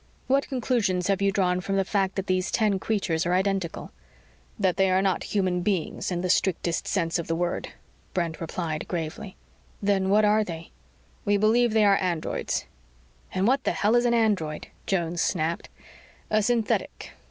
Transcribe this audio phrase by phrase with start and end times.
[0.25, 3.91] "What conclusions have you drawn from the fact that these ten creatures are identical?"
[4.57, 7.69] "That they are not human beings, in the strictest sense of the word,"
[8.15, 9.35] Brent replied gravely.
[9.79, 10.71] "Then what are they?"
[11.23, 12.65] "We believe they are androids."
[13.31, 15.69] "And what the hell is an android?" Jones snapped.
[16.31, 17.11] "A synthetic."